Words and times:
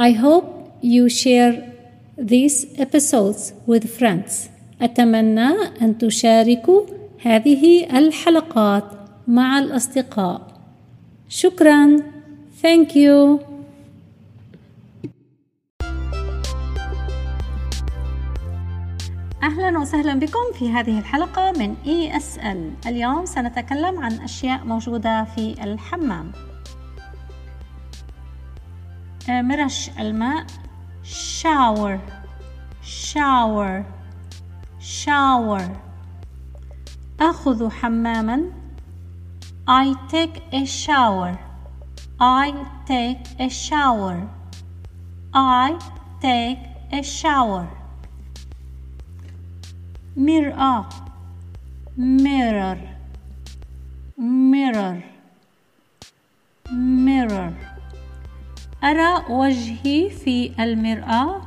I 0.00 0.12
hope 0.12 0.46
you 0.80 1.08
share 1.08 1.54
these 2.16 2.66
episodes 2.78 3.52
with 3.66 3.84
friends. 3.98 4.48
أتمنى 4.82 5.48
أن 5.82 5.98
تشاركوا 5.98 6.82
هذه 7.22 7.98
الحلقات 7.98 8.84
مع 9.28 9.58
الأصدقاء. 9.58 10.40
شكرا. 11.28 12.02
Thank 12.62 12.94
you. 12.94 13.40
أهلا 19.42 19.78
وسهلا 19.78 20.14
بكم 20.14 20.52
في 20.58 20.70
هذه 20.70 20.98
الحلقة 20.98 21.52
من 21.52 21.74
ESL 21.84 22.86
اليوم 22.86 23.26
سنتكلم 23.26 23.98
عن 23.98 24.12
أشياء 24.12 24.64
موجودة 24.64 25.24
في 25.24 25.54
الحمام 25.64 26.32
مرش 29.30 29.90
الماء 29.98 30.46
shower 31.04 31.98
shower 32.82 33.84
shower 34.80 35.62
أخذ 37.20 37.70
حماما 37.70 38.52
I 39.68 39.94
take 40.08 40.42
a 40.52 40.64
shower 40.64 41.38
I 42.20 42.52
take 42.86 43.20
a 43.38 43.48
shower 43.48 44.28
I 45.34 45.78
take 46.22 46.58
a 46.92 47.02
shower 47.02 47.68
مرآة 50.16 50.88
mirror 51.96 52.78
mirror 54.18 55.02
mirror 56.72 57.67
أرى 58.84 59.24
وجهي 59.28 60.10
في 60.10 60.52
المرآة. 60.60 61.42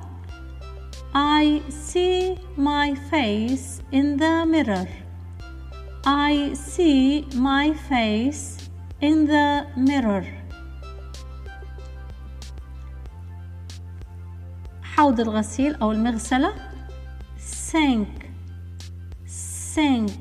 I 1.13 1.62
see 1.70 2.37
my 2.57 2.96
face 3.10 3.82
in 3.91 4.18
the 4.18 4.46
mirror. 4.46 4.87
I 6.05 6.54
see 6.54 7.26
my 7.35 7.74
face 7.90 8.70
in 9.02 9.27
the 9.27 9.65
mirror. 9.77 10.26
حوض 14.84 15.20
الغسيل 15.20 15.76
أو 15.76 15.91
المغسلة. 15.91 16.54
Sink. 17.37 18.07
Sink. 19.26 20.12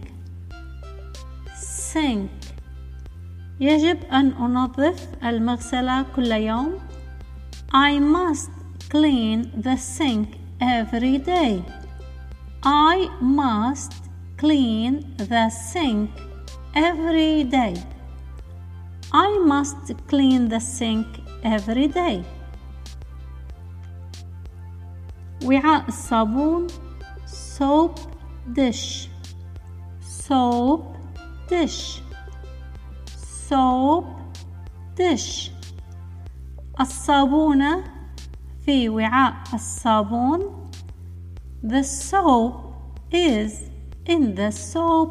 Sink. 1.92 2.30
يجب 3.60 4.04
أن 4.04 4.32
أنظف 4.32 5.08
المغسلة 5.24 6.02
كل 6.16 6.32
يوم. 6.32 6.78
I 7.71 7.99
must 7.99 8.49
clean 8.89 9.51
the 9.55 9.75
sink 9.75 10.37
every 10.61 11.17
day 11.17 11.63
I 12.63 13.09
must 13.21 13.93
clean 14.37 15.15
the 15.17 15.49
sink 15.49 16.09
every 16.73 17.43
day 17.43 17.75
I 19.11 19.37
must 19.39 19.93
clean 20.07 20.49
the 20.49 20.59
sink 20.59 21.07
every 21.43 21.87
day 21.87 22.23
وعاء 25.43 25.87
الصابون 25.87 26.67
soap 27.25 27.99
dish 28.53 29.09
soap 30.01 30.95
dish 31.49 32.01
soap 33.47 34.05
dish 34.95 35.51
الصابونة 36.80 37.84
في 38.66 38.88
وعاء 38.88 39.34
الصابون 39.54 40.70
the 41.62 41.82
soap 41.82 42.54
is 43.12 43.52
in 44.08 44.34
the 44.34 44.50
soap 44.50 45.10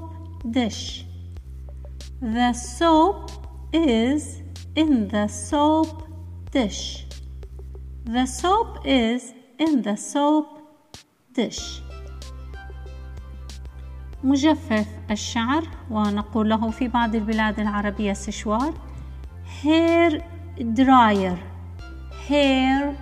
dish 0.52 1.05
the 2.21 2.54
soap 2.54 3.32
is 3.73 4.42
in 4.76 5.08
the 5.08 5.27
soap 5.27 6.04
dish 6.52 7.05
the 8.05 8.26
soap 8.26 8.70
is 8.86 9.33
in 9.60 9.82
the 9.82 9.95
soap 9.95 10.48
dish 11.38 11.82
مجفف 14.23 14.88
الشعر 15.11 15.64
ونقول 15.92 16.49
له 16.49 16.70
في 16.70 16.88
بعض 16.88 17.16
البلاد 17.16 17.60
العربية 17.60 18.14
سشوار 18.14 18.73
hair 19.64 20.22
dryer 20.60 21.38
hair 22.30 22.95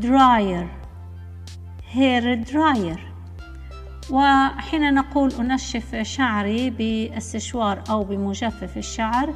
dryer 0.00 0.68
hair 1.94 2.36
dryer 2.36 2.98
وحين 4.10 4.94
نقول 4.94 5.32
أنشف 5.32 5.96
شعري 5.96 6.70
بالسشوار 6.70 7.82
أو 7.90 8.04
بمجفف 8.04 8.76
الشعر 8.76 9.34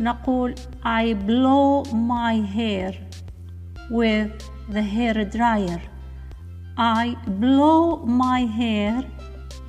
نقول 0.00 0.54
I 0.84 1.14
blow 1.14 1.84
my 1.92 2.34
hair 2.56 2.94
with 3.90 4.30
the 4.70 4.82
hair 4.82 5.24
dryer 5.24 5.80
I 6.76 7.16
blow 7.28 8.04
my 8.04 8.40
hair 8.40 9.04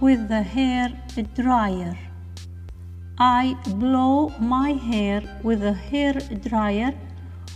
with 0.01 0.27
the 0.27 0.41
hair 0.41 0.89
dryer. 1.35 1.95
I 3.19 3.55
blow 3.67 4.29
my 4.39 4.71
hair 4.71 5.21
with 5.43 5.63
a 5.63 5.73
hair 5.73 6.13
dryer 6.49 6.93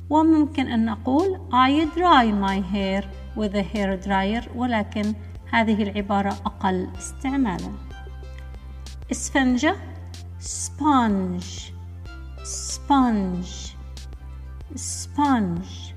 وممكن 0.09 0.67
أن 0.67 0.85
نقول 0.85 1.39
I 1.51 1.85
dry 1.97 2.31
my 2.31 2.59
hair 2.73 3.03
with 3.35 3.55
a 3.55 3.63
hair 3.63 3.97
dryer 3.97 4.55
ولكن 4.55 5.13
هذه 5.51 5.83
العبارة 5.83 6.29
أقل 6.45 6.87
استعمالا 6.97 7.71
اسفنجة 9.11 9.75
sponge 10.39 11.73
sponge 12.43 13.75
sponge 14.75 15.93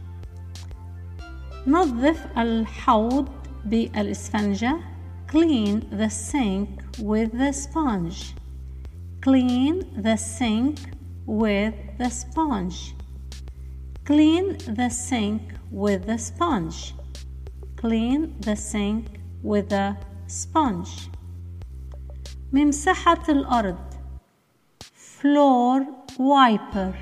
نظف 1.66 2.38
الحوض 2.38 3.28
بالإسفنجة 3.64 4.92
Clean 5.32 5.88
the 5.90 6.10
sink 6.10 6.82
with 6.98 7.32
the 7.32 7.52
sponge. 7.52 8.34
Clean 9.22 9.82
the 9.96 10.16
sink 10.16 10.78
with 11.24 11.72
the 11.96 12.10
sponge. 12.10 12.94
Clean 14.04 14.58
the 14.66 14.88
sink 14.88 15.42
with 15.70 16.06
the 16.06 16.18
sponge. 16.18 16.92
Clean 17.76 18.34
the 18.40 18.56
sink 18.56 19.20
with 19.44 19.68
the 19.68 19.96
sponge. 20.26 21.08
ممسحة 22.52 23.22
الأرض 23.28 23.78
floor 24.94 25.86
wiper 26.18 26.92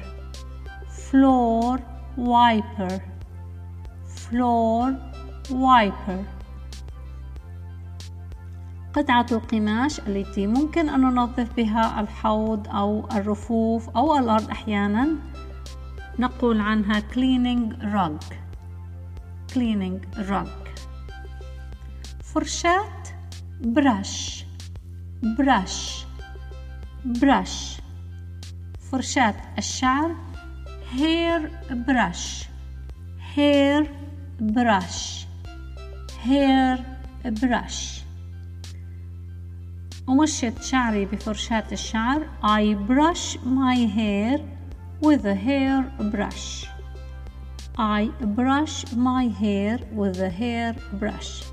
floor 0.88 1.78
wiper 2.18 3.00
floor 4.06 4.94
wiper 5.50 6.24
قطعة 8.94 9.26
القماش 9.32 10.00
التي 10.00 10.46
ممكن 10.46 10.88
أن 10.88 11.00
ننظف 11.00 11.56
بها 11.56 12.00
الحوض 12.00 12.68
أو 12.68 13.08
الرفوف 13.12 13.88
أو 13.88 14.18
الأرض 14.18 14.50
أحيانا 14.50 15.16
نقول 16.18 16.60
عنها 16.60 17.00
cleaning 17.00 17.72
rug 17.82 18.34
cleaning 19.52 20.00
rug 20.30 20.68
فرشاة 22.24 23.02
brush 23.62 24.44
brush 25.38 26.04
brush 27.04 27.80
فرشاة 28.90 29.34
الشعر 29.58 30.16
hair 30.96 31.50
brush 31.86 32.48
hair 33.36 33.86
brush 34.40 35.26
hair 36.24 36.78
brush 37.24 38.00
ومشيت 40.06 40.62
شعري 40.62 41.04
بفرشاة 41.04 41.64
الشعر 41.72 42.26
I 42.42 42.74
brush 42.88 43.36
my 43.44 43.76
hair 43.96 44.40
with 45.00 45.24
a 45.24 45.34
hair 45.34 45.90
brush 46.10 46.66
I 47.78 48.10
brush 48.20 48.84
my 48.94 49.24
hair 49.28 49.78
with 49.92 50.20
a 50.20 50.28
hair 50.28 50.76
brush 50.92 51.44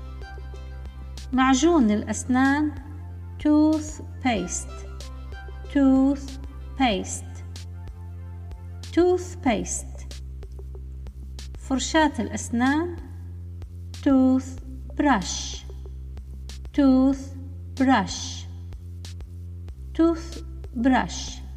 معجون 1.32 1.90
الأسنان 1.90 2.72
toothpaste 3.38 4.86
toothpaste 5.72 7.24
toothpaste 8.92 9.98
فرشاة 11.58 12.12
الأسنان 12.18 12.96
toothbrush 14.02 15.64
toothbrush 16.72 18.44
toothbrush 19.94 21.47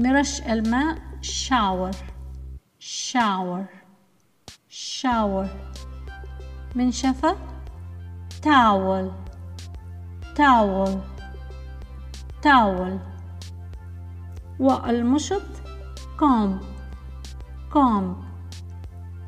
مرش 0.00 0.40
الماء 0.42 0.98
shower 1.22 1.94
shower 2.80 3.64
shower 4.70 5.46
منشفة 6.74 7.36
towel 8.42 9.10
towel 10.36 10.90
towel 12.42 12.98
والمشط 14.60 15.42
comb 16.18 16.60
comb 17.70 18.14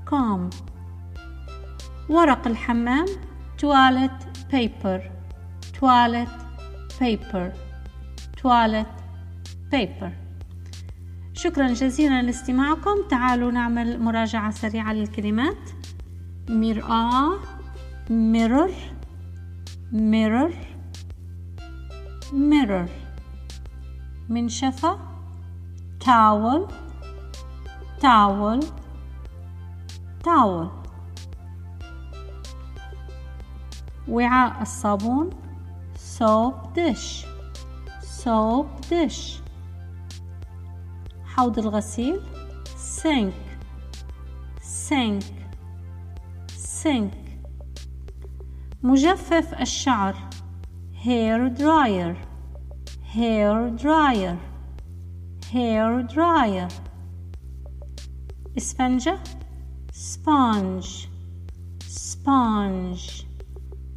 comb 0.06 0.50
ورق 2.08 2.46
الحمام 2.46 3.06
toilet 3.58 4.26
paper 4.50 5.00
toilet 5.80 6.28
paper 6.98 7.52
toilet 8.42 8.86
paper 9.70 10.21
شكرا 11.43 11.69
جزيلا 11.69 12.23
لاستماعكم. 12.23 13.03
تعالوا 13.11 13.50
نعمل 13.50 14.00
مراجعة 14.00 14.50
سريعة 14.50 14.93
للكلمات. 14.93 15.71
مرآة 16.49 17.39
mirror 18.09 18.71
mirror 19.93 20.53
mirror. 22.33 22.89
منشفة 24.29 24.99
towel 26.05 26.73
towel 28.00 28.65
towel. 30.25 30.69
وعاء 34.09 34.62
الصابون 34.62 35.31
soap 36.19 36.75
dish 36.75 37.27
soap 38.25 38.67
dish. 38.91 39.43
حوض 41.43 41.59
الغسيل 41.59 42.21
sink 43.03 43.35
sink 44.89 45.25
sink 46.83 47.15
مجفف 48.83 49.55
الشعر 49.61 50.15
hair 51.05 51.49
dryer 51.49 52.15
hair 53.15 53.71
dryer 53.83 54.37
hair 55.53 56.03
dryer 56.15 56.69
اسفنجة 58.56 59.19
sponge 59.93 61.09
sponge 61.89 63.27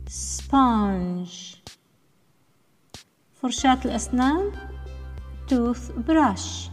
sponge 0.09 1.57
فرشاة 3.41 3.79
الأسنان 3.85 4.51
toothbrush 5.47 6.64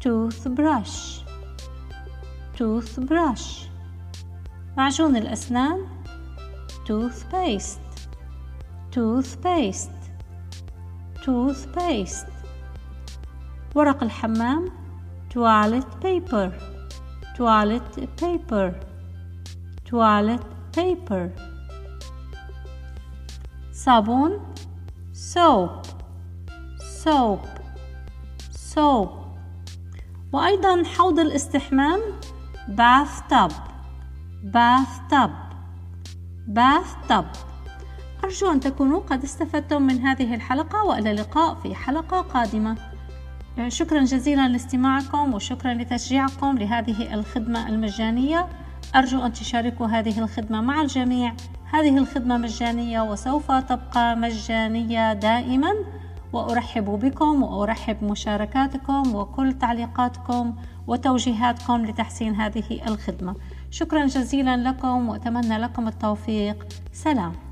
toothbrush 0.00 1.20
toothbrush 2.58 3.66
معجون 4.76 5.16
الأسنان 5.16 5.86
toothpaste 6.86 7.80
toothpaste 8.90 9.90
toothpaste 11.24 12.30
ورق 13.74 14.02
الحمام 14.02 14.70
toilet 15.34 15.86
paper 16.04 16.50
toilet 17.36 18.08
paper 18.20 18.72
toilet 19.90 20.44
paper 20.76 21.30
صابون 23.72 24.40
soap 25.12 25.86
soap 26.80 27.46
soap 28.50 29.19
وأيضا 30.33 30.83
حوض 30.83 31.19
الاستحمام 31.19 31.99
bathtub 32.69 33.51
bathtub 34.53 35.31
bathtub 36.47 37.25
أرجو 38.23 38.51
أن 38.51 38.59
تكونوا 38.59 38.99
قد 38.99 39.23
استفدتم 39.23 39.81
من 39.81 39.99
هذه 39.99 40.35
الحلقة 40.35 40.83
وإلى 40.83 41.11
اللقاء 41.11 41.55
في 41.55 41.75
حلقة 41.75 42.21
قادمة. 42.21 42.77
شكرا 43.67 44.03
جزيلا 44.03 44.47
لاستماعكم 44.47 45.33
وشكرا 45.33 45.73
لتشجيعكم 45.73 46.57
لهذه 46.57 47.13
الخدمة 47.13 47.69
المجانية. 47.69 48.47
أرجو 48.95 49.25
أن 49.25 49.33
تشاركوا 49.33 49.87
هذه 49.87 50.19
الخدمة 50.19 50.61
مع 50.61 50.81
الجميع. 50.81 51.33
هذه 51.71 51.97
الخدمة 51.97 52.37
مجانية 52.37 53.01
وسوف 53.01 53.51
تبقى 53.51 54.15
مجانية 54.15 55.13
دائما. 55.13 55.71
وأرحب 56.33 56.85
بكم 56.85 57.43
وأرحب 57.43 57.97
بمشاركاتكم 58.01 59.15
وكل 59.15 59.53
تعليقاتكم 59.53 60.55
وتوجيهاتكم 60.87 61.85
لتحسين 61.85 62.35
هذه 62.35 62.87
الخدمة. 62.87 63.35
شكرا 63.71 64.05
جزيلا 64.05 64.57
لكم 64.57 65.09
وأتمنى 65.09 65.57
لكم 65.57 65.87
التوفيق. 65.87 66.67
سلام. 66.93 67.50